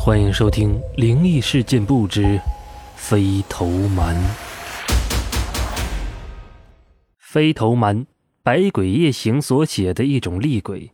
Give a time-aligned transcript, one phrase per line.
[0.00, 2.40] 欢迎收听《灵异事件簿之
[2.94, 4.16] 飞头蛮》。
[7.18, 8.06] 飞头蛮，
[8.42, 10.92] 百鬼夜行所写的一种厉鬼。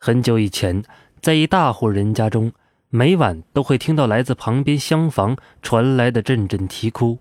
[0.00, 0.82] 很久以前，
[1.20, 2.50] 在一大户人家中，
[2.88, 7.18] 每晚都会听到来自旁边厢房传来的阵阵啼哭。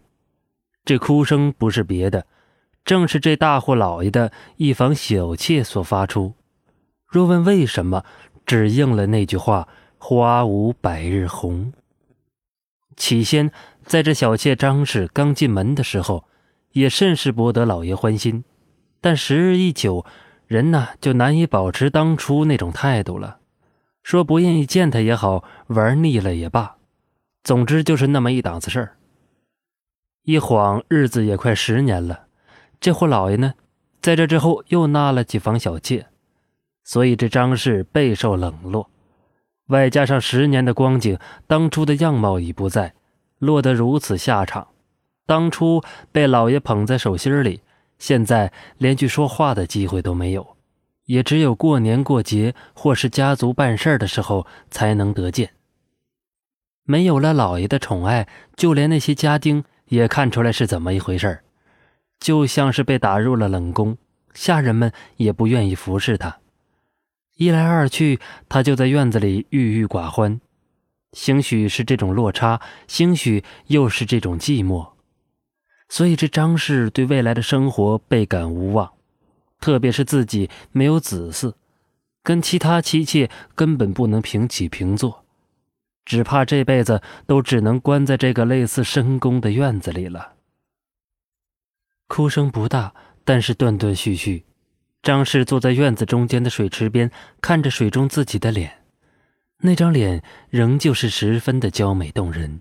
[0.85, 2.25] 这哭声不是别的，
[2.85, 6.33] 正是这大户老爷的一房小妾所发出。
[7.05, 8.03] 若问为什么，
[8.45, 9.67] 只应了那句话。
[9.97, 11.73] 花无百日红。
[12.95, 13.51] 起先，
[13.83, 16.25] 在这小妾张氏刚进门的时候，
[16.71, 18.43] 也甚是博得老爷欢心。
[18.99, 20.05] 但时日一久，
[20.47, 23.39] 人呢就难以保持当初那种态度了。
[24.01, 26.77] 说不愿意见他也好，玩腻了也罢，
[27.43, 28.97] 总之就是那么一档子事儿。
[30.23, 32.27] 一晃日子也快十年了，
[32.79, 33.53] 这户老爷呢，
[34.01, 36.07] 在这之后又纳了几房小妾，
[36.83, 38.89] 所以这张氏备受冷落。
[39.67, 42.93] 外加上十年的光景，当初的样貌已不在，
[43.39, 44.67] 落得如此下场。
[45.25, 47.61] 当初被老爷捧在手心里，
[47.99, 50.55] 现在连句说话的机会都没有，
[51.05, 55.51] 也只有过年过节或是家族办事的时候才能得见。
[56.85, 58.25] 没有了老爷的宠爱，
[58.55, 61.41] 就连那些家丁也看出来是怎么一回事
[62.19, 63.97] 就像是被打入了冷宫，
[64.33, 66.39] 下人们也不愿意服侍他。
[67.37, 70.41] 一来二去，他就在院子里郁郁寡欢，
[71.13, 74.93] 兴许是这种落差，兴许又是这种寂寞，
[75.87, 78.91] 所以这张氏对未来的生活倍感无望，
[79.59, 81.53] 特别是自己没有子嗣，
[82.23, 85.23] 跟其他妻妾根本不能平起平坐，
[86.05, 90.33] 只怕这辈子都只能关在这个类似深宫的院子里了。
[92.07, 94.46] 哭声不大，但是断断续续。
[95.07, 98.83] 张氏坐在院子中间的水池边，看着水中自己的脸，
[99.59, 102.59] 那张脸仍旧是十分的娇美动人，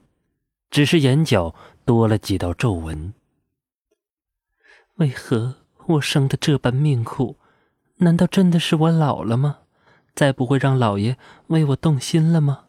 [0.70, 3.12] 只是眼角多了几道皱纹。
[4.98, 5.56] 为何
[5.88, 7.36] 我生的这般命苦？
[7.96, 9.58] 难道真的是我老了吗？
[10.14, 11.18] 再不会让老爷
[11.48, 12.66] 为我动心了吗？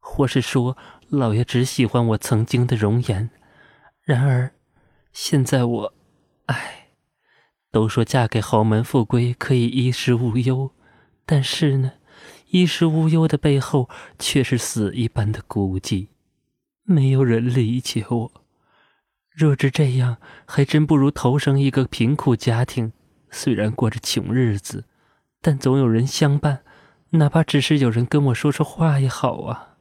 [0.00, 0.76] 或是说，
[1.08, 3.30] 老爷只喜欢我曾经的容颜？
[4.02, 4.50] 然而，
[5.14, 5.94] 现在我，
[6.44, 6.77] 唉。
[7.70, 10.72] 都说嫁给豪门富贵可以衣食无忧，
[11.26, 11.92] 但是呢，
[12.50, 16.08] 衣食无忧的背后却是死一般的孤寂，
[16.84, 18.32] 没有人理解我。
[19.30, 22.92] 若是这样，还真不如投生一个贫苦家庭，
[23.30, 24.84] 虽然过着穷日子，
[25.40, 26.62] 但总有人相伴，
[27.10, 29.76] 哪怕只是有人跟我说说话也好啊。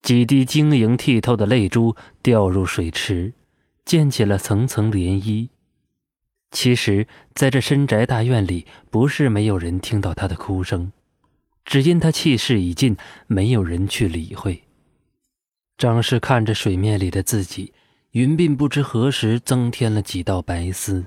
[0.00, 3.32] 几滴晶莹剔透的泪珠掉入水池，
[3.84, 5.48] 溅起了层层涟漪。
[6.50, 10.92] 其实，在这深宅大院里，不是没有人听到他的哭声，
[11.64, 14.64] 只因他气势已尽，没有人去理会。
[15.76, 17.74] 张氏看着水面里的自己，
[18.12, 21.06] 云鬓不知何时增添了几道白丝。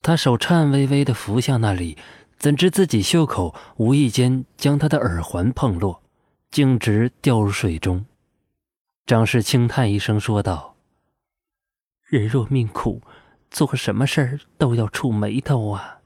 [0.00, 1.98] 他手颤巍巍地拂向那里，
[2.38, 6.00] 怎知自己袖口无意间将他的耳环碰落，
[6.50, 8.06] 径直掉入水中。
[9.04, 10.76] 张氏轻叹一声，说道
[12.06, 13.02] ：“人若命苦。”
[13.52, 16.00] 做什么事儿都要触眉头啊！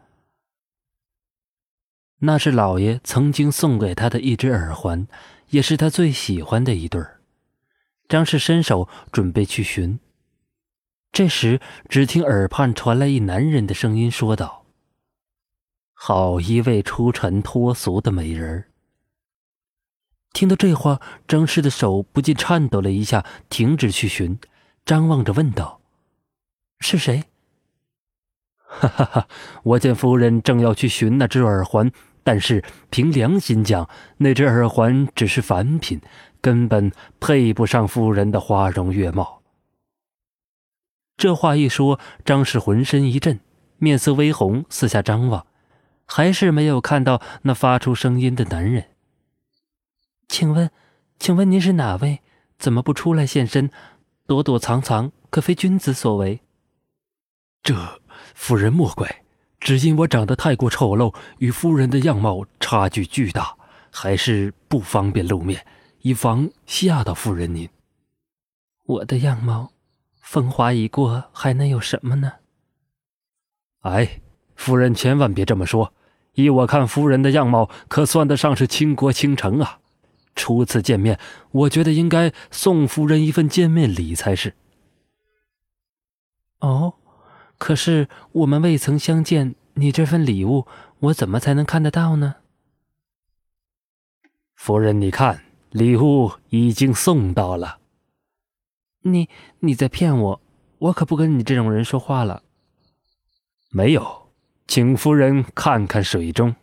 [2.18, 5.06] 那是老爷曾经送给他的一只耳环，
[5.50, 7.20] 也是他最喜欢的一对儿。
[8.08, 10.00] 张氏伸手准备去寻，
[11.12, 14.66] 这时只听耳畔传来一男人的声音说道
[15.94, 18.68] ：“好一位出尘脱俗的美人儿。”
[20.34, 24.38] 听到这话，张氏的手不禁颤抖了一下，停止去寻，
[24.84, 25.80] 张望着问道
[26.80, 27.24] ：“是谁？”
[28.69, 29.28] 哈哈哈！
[29.62, 31.91] 我见夫人正要去寻那只耳环，
[32.22, 33.88] 但是凭良心讲，
[34.19, 36.00] 那只耳环只是凡品，
[36.41, 36.91] 根本
[37.21, 39.43] 配不上夫人的花容月貌。
[41.16, 43.41] 这话一说，张氏浑身一震，
[43.78, 45.47] 面色微红，四下张望，
[46.04, 48.88] 还是没有看到那发出声音的男人。
[50.28, 50.71] 请问，
[51.19, 52.21] 请问您是哪位？
[52.59, 53.71] 怎么不出来现身？
[54.27, 56.41] 躲躲藏藏，可非君子所为。
[57.62, 58.01] 这。
[58.36, 59.24] 夫人莫怪，
[59.59, 63.56] 只因我长得太过丑陋，与夫人的样貌差距巨大，
[63.91, 65.66] 还是不方便露面，
[66.03, 67.68] 以防吓到夫人您。
[68.84, 69.72] 我的样貌，
[70.21, 72.34] 风华已过，还能有什么呢？
[73.80, 74.21] 哎，
[74.54, 75.92] 夫人千万别这么说，
[76.34, 79.80] 依我看，夫人的样貌可算得上是倾国倾城啊！
[80.36, 81.18] 初次见面，
[81.50, 84.54] 我觉得应该送夫人一份见面礼才是。
[86.60, 86.94] 哦。
[87.58, 90.66] 可是我们未曾相见，你这份礼物
[91.00, 92.36] 我怎么才能看得到呢？
[94.54, 97.78] 夫人，你看，礼物已经送到了。
[99.03, 99.28] 你
[99.60, 100.41] 你在骗我，
[100.78, 102.42] 我可不跟你这种人说话了。
[103.70, 104.28] 没有，
[104.66, 106.56] 请夫人看看水中。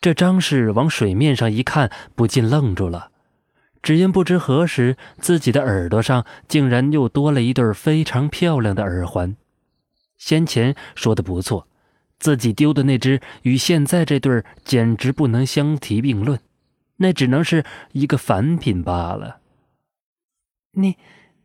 [0.00, 3.10] 这张氏往水面上一看，不禁愣住了，
[3.82, 9.36] 只因不知何时自己的耳朵上竟然又多了一对非常漂亮的耳环。
[10.18, 11.66] 先前说的不错，
[12.18, 16.38] 自己丢的那只与现在这对简直不能相提并论，
[16.96, 19.38] 那只能是一个凡品罢了。
[20.72, 20.96] 你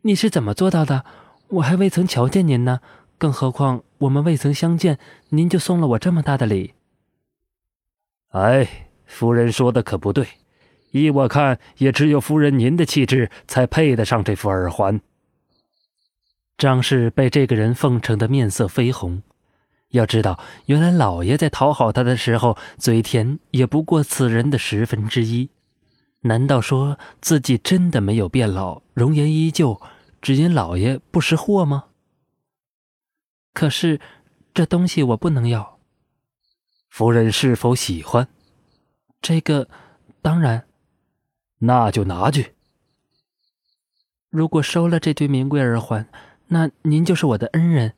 [0.02, 1.06] 你是怎么做到的？
[1.50, 2.82] 我还未曾瞧见您呢，
[3.20, 4.98] 更何况我们未曾相见，
[5.30, 6.74] 您就送了我这么大的礼。
[8.30, 8.68] 哎，
[9.06, 10.28] 夫人说的可不对，
[10.90, 15.00] 依我看，也只有夫人您的气质才配得上这副耳环。
[16.58, 19.22] 张氏被这个人奉承的面色绯红，
[19.90, 25.50] 要知道，原来老爷在讨好他的时候，嘴甜也不过此人的十分之一。
[26.22, 29.82] 难道说自己真的没有变老，容颜依旧，
[30.22, 31.86] 只因老爷不识货吗？
[33.54, 34.00] 可是，
[34.54, 35.80] 这东西我不能要。
[36.90, 38.28] 夫人是否喜欢？
[39.22, 39.68] 这个，
[40.22, 40.66] 当然。
[41.60, 42.54] 那就拿去。
[44.30, 46.08] 如果收了这对名贵耳环，
[46.54, 47.96] 那您就是我的恩人。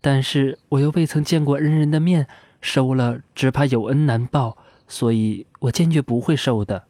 [0.00, 2.28] 但是我又未曾见过恩人的面，
[2.60, 6.84] 收了只怕有恩难报，所以我坚决不会收的。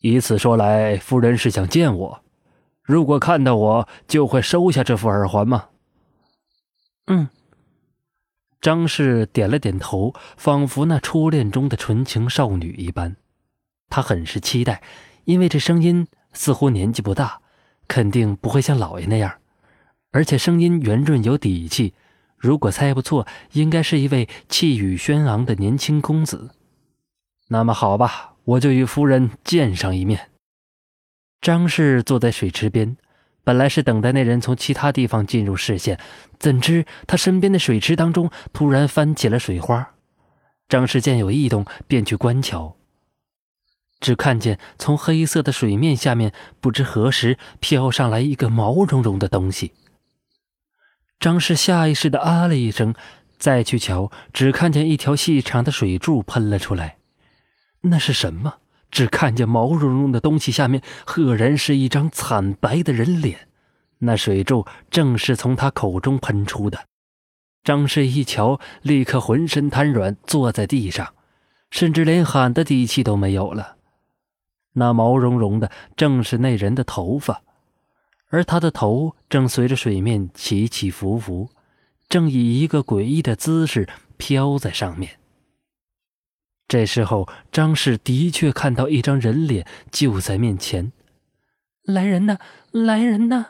[0.00, 2.22] 以此说来，夫人是想见我？
[2.82, 5.68] 如果看到我，就会收下这副耳环吗？
[7.06, 7.28] 嗯。
[8.60, 13.16] 张氏点了点头，仿佛那初恋中的纯情少女一般。
[13.90, 14.82] 她很是期待，
[15.24, 17.40] 因为这声音似乎年纪不大，
[17.86, 19.32] 肯定不会像老爷那样，
[20.10, 21.94] 而且声音圆润有底气。
[22.36, 26.50] 如果猜不错，应该是一位气宇轩昂的年轻公子。
[27.48, 30.30] 那么好吧，我就与夫人见上一面。
[31.40, 32.96] 张氏坐在水池边。
[33.44, 35.98] 本来是等待那人从其他地方进入视线，
[36.38, 39.94] 怎知他身边的水池当中突然翻起了水花。
[40.68, 42.76] 张氏见有异动，便去观瞧。
[44.00, 46.30] 只看见从黑色的水面下面，
[46.60, 49.72] 不知何时飘上来一个毛茸茸的东西。
[51.20, 52.94] 张氏下意识的啊了一声，
[53.38, 56.98] 再去瞧，只看见一条细长的水柱喷了出来。
[57.80, 58.58] 那是什么？
[58.90, 63.48] 只看见毛茸茸的东西下面，赫然是一张惨白的人脸。
[63.98, 66.86] 那水柱正是从他口中喷出的。
[67.64, 71.14] 张氏一瞧，立刻浑身瘫软，坐在地上，
[71.70, 73.76] 甚至连喊的底气都没有了。
[74.74, 77.42] 那毛茸茸的正是那人的头发，
[78.28, 81.50] 而他的头正随着水面起起伏伏，
[82.08, 85.18] 正以一个诡异的姿势飘在上面。
[86.66, 90.92] 这时候，张氏的确看到一张人脸就在面前。
[91.82, 92.36] 来人呐！
[92.70, 93.46] 来人呐！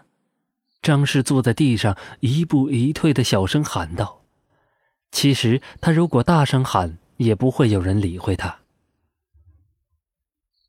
[0.81, 4.23] 张氏坐在地上，一步一退的小声喊道
[5.11, 8.59] ：“其实他如果大声喊，也不会有人理会他。”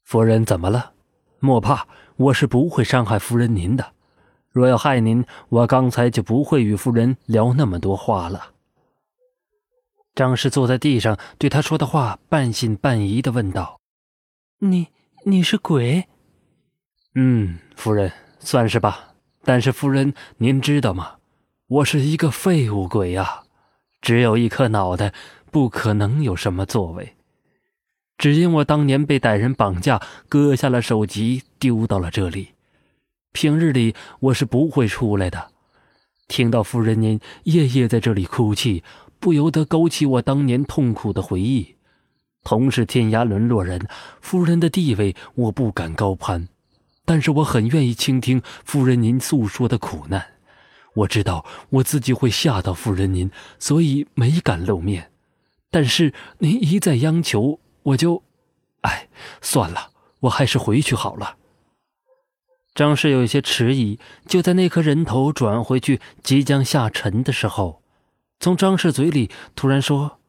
[0.04, 0.94] 夫人怎么了？
[1.38, 3.94] 莫怕，我是不会伤害夫人您的。
[4.52, 8.52] 若要害您，我刚才就不会与夫人聊那么多话了。
[10.16, 13.80] 张氏坐在地上，对他说的话半信半疑的问道
[14.60, 14.88] ：“你
[15.26, 16.06] 你是鬼
[17.16, 19.14] ？”“嗯，夫人算是吧。
[19.44, 21.16] 但是夫人，您知道吗？
[21.68, 23.44] 我是一个废物鬼呀，
[24.02, 25.14] 只有一颗脑袋，
[25.52, 27.16] 不可能有什么作为。
[28.18, 32.50] 只因我当年被歹人绑架，割下了首级，丢到了这里。
[33.32, 35.52] 平日里我是不会出来的。
[36.28, 38.84] 听到夫人您夜夜在这里哭泣。”
[39.22, 41.76] 不由得勾起我当年痛苦的回忆。
[42.42, 43.86] 同是天涯沦落人，
[44.22, 46.48] 夫人的地位我不敢高攀，
[47.04, 50.26] 但是我很愿意倾听夫人您诉说的苦难。
[50.94, 55.12] 我知道我自己会吓到夫人您，所以没敢露面。
[55.70, 58.24] 但是您一再央求，我就……
[58.84, 59.10] 哎，
[59.42, 61.36] 算了，我还是回去好了。
[62.80, 67.82] 张氏有些迟疑，就在那颗人头转回去即将下沉的时候。
[68.40, 70.20] 从张氏嘴里突然说：“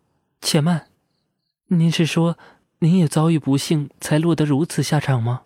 [0.42, 0.88] 且慢，
[1.69, 2.37] 您是说
[2.80, 5.42] 您也遭遇不幸，才落得如此下场吗？”“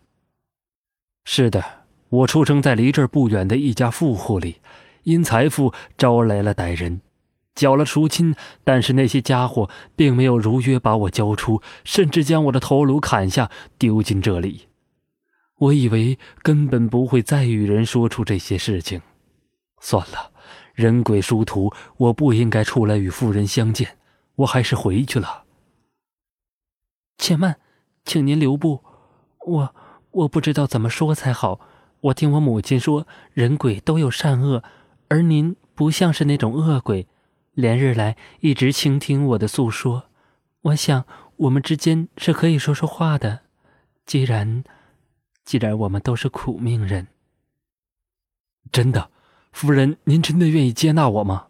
[1.26, 1.62] 是的，
[2.08, 4.62] 我出生在离这儿不远的一家富户里，
[5.02, 7.02] 因财富招来了歹人，
[7.54, 8.34] 缴了赎金，
[8.64, 14.68] 但是那些家伙并没有如约把我交出，甚至将我的头颅砍下丢进这里。
[15.56, 19.00] 我以为根本不会再与人说出这些事情，
[19.80, 20.32] 算了。”
[20.74, 23.96] 人鬼殊途，我不应该出来与夫人相见，
[24.34, 25.44] 我还是回去了。
[27.16, 27.60] 且慢，
[28.04, 28.82] 请您留步。
[29.46, 29.74] 我
[30.10, 31.60] 我不知道怎么说才好。
[32.00, 34.64] 我听我母亲说，人鬼都有善恶，
[35.06, 37.06] 而您不像是那种恶鬼，
[37.52, 40.10] 连日来一直倾听我的诉说。
[40.62, 41.04] 我想
[41.36, 43.42] 我们之间是可以说说话的。
[44.04, 44.64] 既然，
[45.44, 47.08] 既然我们都是苦命人，
[48.72, 49.10] 真的，
[49.52, 51.48] 夫人，您真的愿意接纳我吗？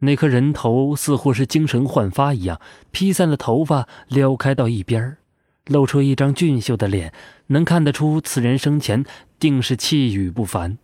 [0.00, 5.18] 那颗人头似乎是精神焕发一样，披散的头发撩开到一边
[5.66, 7.12] 露出一张俊秀的脸，
[7.48, 9.04] 能看得出此人生前
[9.38, 10.78] 定是气宇不凡。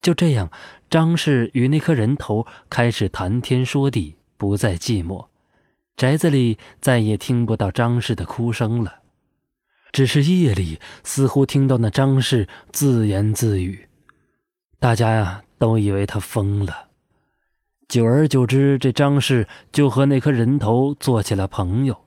[0.00, 0.50] 就这样，
[0.88, 5.26] 张氏与那颗人头开始谈天说地，不再寂寞。
[5.96, 9.00] 宅子里再也听不到张氏的哭声了，
[9.92, 13.88] 只是夜里似乎听到那张氏自言自语，
[14.78, 16.88] 大家呀都以为他疯了。
[17.88, 22.04] 久而久之，这张氏就和那颗人头做起了朋友，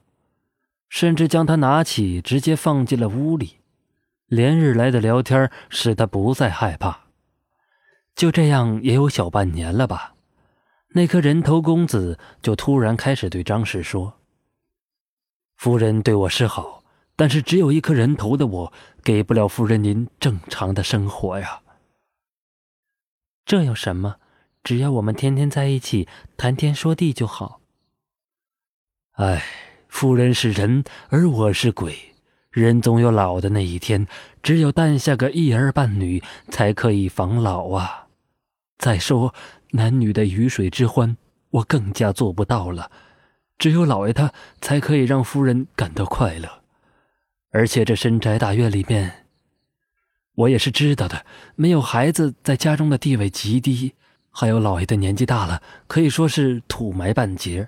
[0.90, 3.58] 甚至将他拿起，直接放进了屋里。
[4.28, 7.06] 连日来的聊天使他不再害怕。
[8.14, 10.14] 就这样，也有小半年了吧。
[10.90, 14.20] 那颗人头公子就突然开始对张氏说
[15.56, 16.79] ：“夫人对我示好，
[17.20, 18.74] 但是只有一颗人头的我，
[19.04, 21.60] 给不了夫人您正常的生活呀。
[23.44, 24.16] 这有什么？”
[24.64, 26.08] 只要我们天天在一起
[26.38, 27.60] 谈天说地就好。
[29.14, 29.44] 哎，
[29.90, 32.14] 夫人是人，而我是鬼，
[32.52, 34.08] 人总有老的那一天，
[34.42, 38.08] 只有诞下个一儿半女才可以防老啊。
[38.78, 39.34] 再说
[39.72, 41.18] 男女的鱼水之欢，
[41.50, 42.90] 我更加做不到了。
[43.58, 46.59] 只有老爷他才可以让夫人感到快乐。
[47.51, 49.25] 而且这深宅大院里面，
[50.36, 51.25] 我也是知道的，
[51.56, 53.94] 没有孩子在家中的地位极低。
[54.32, 57.68] 还有老爷的年纪大了，可以说是土埋半截。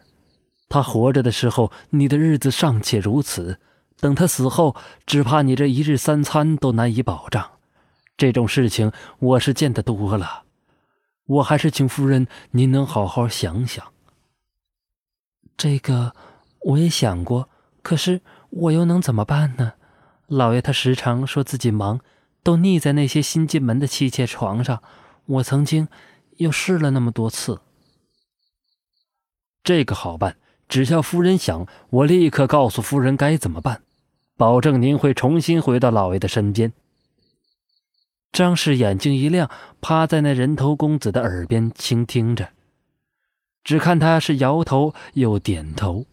[0.70, 3.56] 他活着的时候，你的日子尚且如此；
[4.00, 7.52] 等他死后，只怕你这一日三餐都难以保障。
[8.16, 10.44] 这种事情我是见得多了，
[11.26, 13.92] 我还是请夫人您能好好想想。
[15.58, 16.16] 这个
[16.62, 17.50] 我也想过，
[17.82, 18.22] 可是
[18.52, 19.74] 我又能怎么办呢？
[20.28, 22.00] 老爷他时常说自己忙，
[22.44, 24.82] 都腻在那些新进门的妻妾床上。
[25.26, 25.88] 我曾经。
[26.38, 27.62] 又试了那么多次，
[29.64, 33.84] 这个好办，只要夫人想，我立刻告诉夫人该怎么办，
[34.38, 36.74] 保证您会重新回到老爷的身边。
[38.32, 42.50] 张氏眼睛一亮，趴在那人头公子的耳边倾听着，
[43.64, 46.08] 只看他是摇头又点头。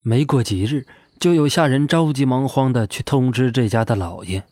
[0.00, 4.44] 没过几日，就有下人着急忙慌的去通知这家的老爷：“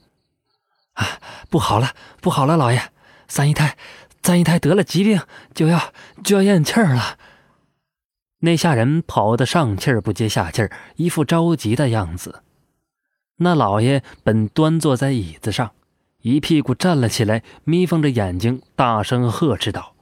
[0.95, 1.07] 啊，
[1.51, 1.91] 不好了，
[2.21, 2.83] 不好了，老爷，
[3.29, 3.77] 三姨太。”
[4.25, 5.21] 三姨太得了疾病，
[5.53, 5.93] 就要
[6.23, 7.19] 就要咽气儿了。
[8.39, 12.45] 那下人跑得上气儿不接下气儿，一副着急的样子。
[13.39, 15.73] 那老爷本端坐在椅子上，
[16.21, 19.97] 一屁股站了起来，眯缝着眼睛，大声呵斥道：“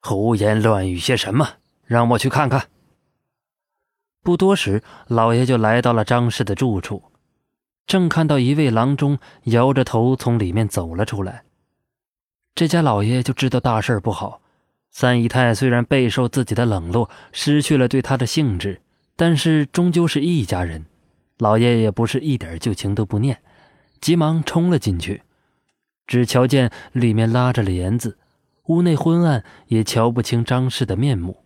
[0.00, 1.54] 胡言乱语些什么？
[1.84, 2.68] 让我去看看。”
[4.22, 7.02] 不多时，老爷就来到了张氏的住处，
[7.86, 11.44] 正看到一位郎中摇着头从里面走了出来。
[12.54, 14.40] 这家老爷就知道大事不好。
[14.90, 18.80] 三姨太虽然备受自己的冷落，失去了对他的兴致，
[19.16, 20.86] 但是终究是一家人。
[21.38, 23.40] 老爷也不是一点旧情都不念，
[24.00, 25.22] 急忙冲了进去。
[26.06, 28.18] 只瞧见里面拉着帘子，
[28.66, 31.44] 屋内昏暗，也瞧不清张氏的面目。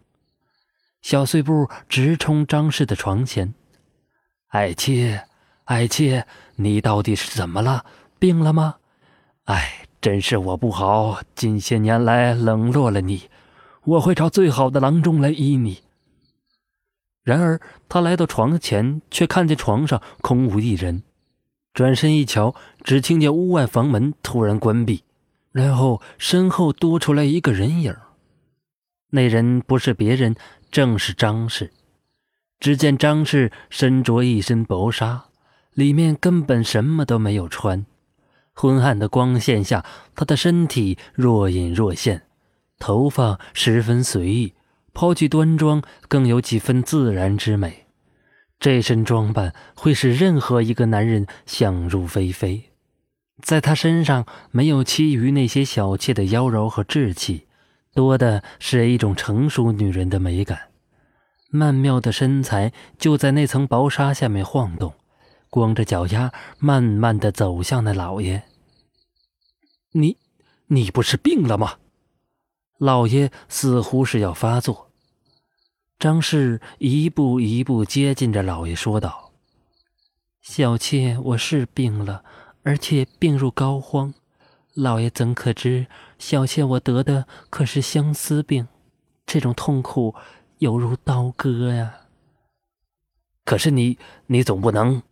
[1.02, 3.52] 小碎步直冲张氏的床前
[4.49, 5.25] ：“爱妾，
[5.64, 7.85] 爱妾，你到底是怎么了？
[8.18, 8.76] 病了吗？
[9.44, 13.30] 哎。”真是我不好，近些年来冷落了你，
[13.85, 15.85] 我会找最好的郎中来医你。
[17.23, 21.04] 然而他来到床前，却看见床上空无一人，
[21.73, 25.04] 转身一瞧，只听见屋外房门突然关闭，
[25.52, 27.97] 然后身后多出来一个人影。
[29.11, 30.35] 那人不是别人，
[30.73, 31.71] 正是张氏。
[32.59, 35.26] 只见张氏身着一身薄纱，
[35.75, 37.87] 里面根本什么都没有穿。
[38.55, 42.23] 昏暗的光线下，他的身体若隐若现，
[42.79, 44.55] 头发十分随意，
[44.93, 47.87] 抛去端庄，更有几分自然之美。
[48.59, 52.71] 这身装扮会使任何一个男人想入非非。
[53.43, 57.47] 在他身上没有其余那些小妾的妖娆和稚气，
[57.94, 60.70] 多的是一种成熟女人的美感。
[61.50, 64.94] 曼妙的身材就在那层薄纱下面晃动。
[65.50, 68.42] 光着脚丫，慢慢的走向那老爷。
[69.92, 70.16] 你，
[70.68, 71.75] 你不是病了吗？
[72.78, 74.90] 老爷似乎是要发作。
[75.99, 79.32] 张氏一步一步接近着老爷，说道
[80.40, 82.25] ：“小妾我是病了，
[82.62, 84.14] 而且病入膏肓。
[84.72, 85.87] 老爷怎可知，
[86.23, 88.69] 小妾我得的可是相思病，
[89.26, 90.14] 这种痛苦
[90.59, 91.95] 犹如刀割呀。
[93.45, 93.99] 可是你，
[94.29, 95.02] 你总不能……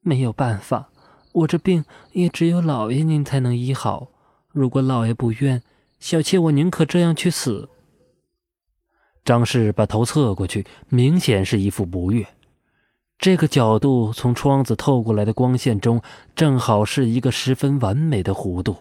[0.00, 0.90] 没有办法，
[1.32, 4.06] 我这病也只有老爷您才能医好。
[4.52, 5.60] 如果老爷不愿，
[5.98, 7.68] 小妾我宁可这样去死。”
[9.26, 12.24] 张氏把头侧过去，明显是一副不悦。
[13.18, 16.00] 这个角度从窗子透过来的光线中，
[16.36, 18.76] 正好是一个十分完美的弧度。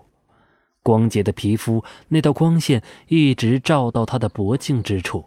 [0.87, 5.25] 光洁的皮肤，那道光线一直照到他的脖颈之处。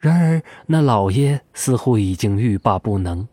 [0.00, 3.28] 然而，那老爷似乎已经欲罢不能。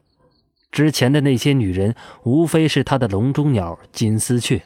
[0.72, 4.62] 之前的那些女人，无非是他的笼中鸟、金丝雀，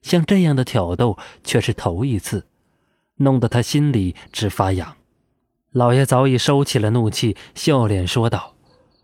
[0.00, 2.46] 像这样的挑逗却是头一次，
[3.16, 4.96] 弄得他心里直发痒。
[5.72, 8.54] 老爷早已收起了怒气，笑脸说道：“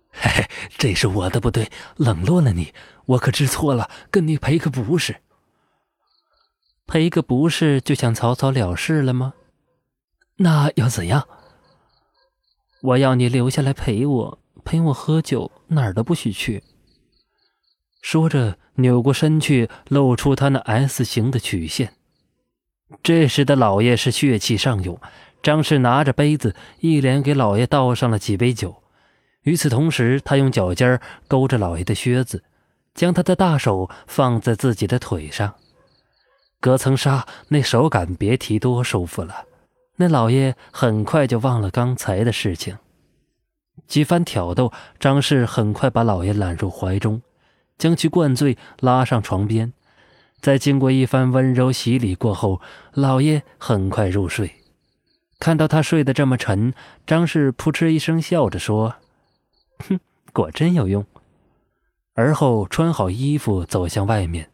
[0.09, 0.49] 嘿嘿，
[0.79, 2.73] 这是我的不对，冷落了你，
[3.05, 5.17] 我可知错了，跟你赔个不是。
[6.87, 9.35] 赔个不是就想草草了事了吗？
[10.37, 11.27] 那要怎样？
[12.83, 16.63] 我要你留下来陪我，陪我喝酒，哪儿都不许去。”
[18.01, 21.95] 说着，扭过身去，露出他那 S 型的曲线。
[23.03, 25.01] 这时的老爷是血气上涌。
[25.43, 28.83] 张氏拿着杯子，一连给老爷倒上了几杯酒。
[29.43, 32.45] 与此同时，他用脚尖勾着老爷的靴子，
[32.95, 35.55] 将他的大手放在自己的腿上。
[36.67, 39.45] 隔层纱，那手感别提多舒服了。
[39.99, 42.77] 那老爷很快就忘了刚才的事情。
[43.87, 47.23] 几番挑逗，张氏很快把老爷揽入怀中，
[47.79, 49.73] 将其灌醉，拉上床边。
[50.41, 52.61] 在经过一番温柔洗礼过后，
[52.95, 54.51] 老爷很快入睡。
[55.39, 56.75] 看到他睡得这么沉，
[57.07, 58.97] 张氏扑哧一声笑着说
[59.89, 60.01] ：“哼，
[60.35, 61.07] 果真有用。”
[62.15, 64.51] 而后穿好衣服走向外面，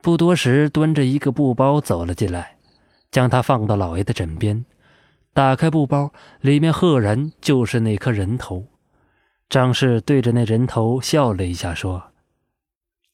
[0.00, 2.56] 不多时端着一个布包走了进来，
[3.10, 4.64] 将它放到老爷的枕边。
[5.32, 8.66] 打开布包，里面赫然就是那颗人头。
[9.48, 12.12] 张氏对着那人头笑了一下，说：“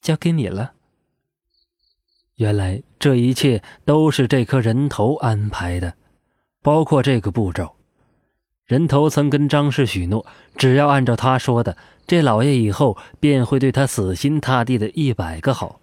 [0.00, 0.72] 交给你了。”
[2.36, 5.94] 原来这一切都是这颗人头安排的。
[6.62, 7.76] 包括这个步骤，
[8.64, 10.24] 人头曾跟张氏许诺，
[10.56, 15.80] 只要按照他说的，这老爷以后便会对他死心塌地的一百个好。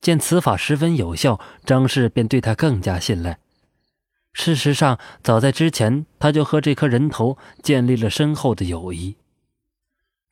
[0.00, 3.38] 见此法十分有效，张氏便对他更加信赖。
[4.32, 9.16] 事实上，早在之前，他就和这颗人头建立了深厚的友谊。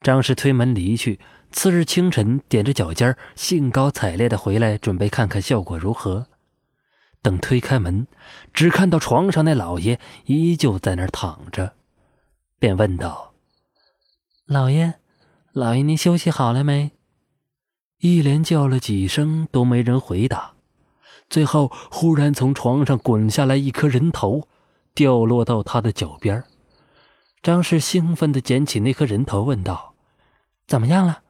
[0.00, 1.18] 张氏推门离去，
[1.50, 6.26] 次日清晨，踮着脚尖，兴高采烈地回来，准备看看效果如何。
[7.20, 8.06] 等推开门，
[8.54, 11.72] 只看到床上那老爷依旧在那儿躺着，
[12.60, 13.34] 便问道
[14.46, 14.94] ：“老爷，
[15.52, 16.92] 老爷，您休息好了没？”
[18.06, 20.52] 一连叫了几声都没人回答，
[21.28, 24.46] 最后忽然从床上滚下来一颗人头，
[24.94, 26.44] 掉落到他的脚边。
[27.42, 29.94] 张氏兴奋地捡起那颗人头，问道
[30.68, 31.22] ：“怎么样了？”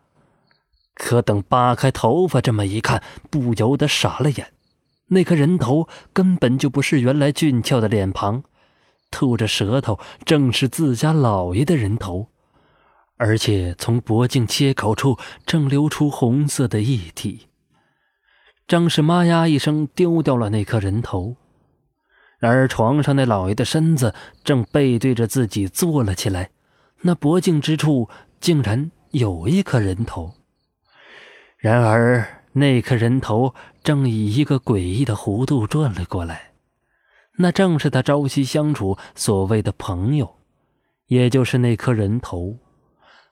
[0.94, 4.52] 可等扒开头发这么一看，不由得傻了眼。
[5.08, 8.42] 那颗人头根本就不是原来俊俏的脸庞，
[9.10, 12.28] 吐着舌头，正是自家老爷的人头，
[13.16, 17.48] 而且从脖颈切口处正流出红色的液体。
[18.66, 21.36] 张氏妈呀一声丢掉了那颗人头，
[22.38, 26.50] 然而床上那老爷的身子正背对着自己坐了起来，
[27.02, 28.08] 那脖颈之处
[28.40, 30.34] 竟然有一颗人头，
[31.56, 32.32] 然而。
[32.58, 36.52] 那颗人头正以一个诡异的弧度转了过来，
[37.36, 40.36] 那正是他朝夕相处所谓的朋友，
[41.08, 42.56] 也就是那颗人头。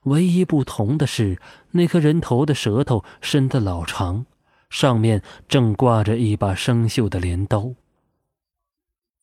[0.05, 1.39] 唯一不同的是，
[1.73, 4.27] 那颗人头的舌头伸得老长，
[4.71, 7.75] 上面正挂着一把生锈的镰刀。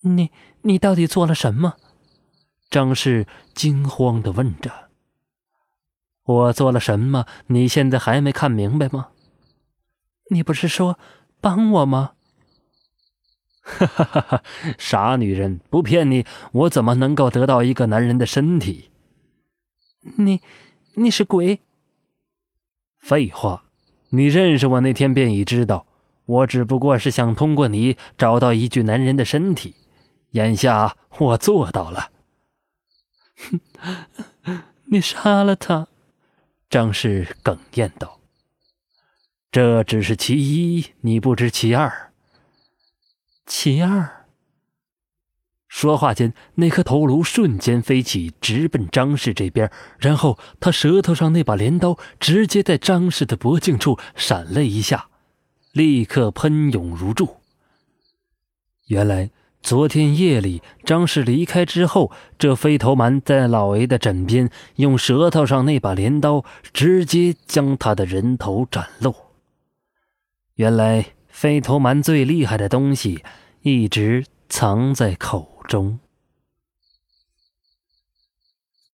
[0.02, 0.32] 你
[0.64, 1.76] 你到底做了什么？
[2.70, 4.90] 张氏惊慌地问着。
[6.24, 7.26] 我做了什么？
[7.48, 9.10] 你现在还没看明白吗？
[10.30, 10.98] 你不是说
[11.42, 12.14] 帮我吗？
[13.64, 14.44] 哈哈哈哈！
[14.78, 18.90] 傻女人，不骗你，我怎么能够得到一个男人的身体？
[20.18, 20.42] 你，
[20.96, 21.62] 你是鬼？
[22.98, 23.64] 废话，
[24.10, 25.86] 你认识我那天便已知道，
[26.26, 29.76] 我只不过是想通过你找到一具男人的身体，
[30.32, 32.12] 眼下我做到了。
[34.44, 35.88] 哼， 你杀了他！
[36.70, 38.20] 张氏哽咽道。
[39.52, 42.14] 这只是其一，你不知其二。
[43.46, 44.21] 其二，
[45.74, 49.72] 说话间，那颗头颅瞬间飞起，直奔张氏这边。
[49.98, 55.08] 然后，他舌头上那把镰刀直接在张氏的脖颈处闪了一下，
[55.72, 57.38] 立刻喷涌如注。
[58.88, 59.32] 原来，
[59.62, 69.32] 昨天夜里张氏离开之后，这飞头蛮在老 A 的枕边，用舌头上那把镰刀直接将他的人头斩落。
[70.56, 73.24] 原来，飞头蛮最厉害的东西，
[73.62, 75.51] 一直藏在口。
[75.72, 75.98] 中。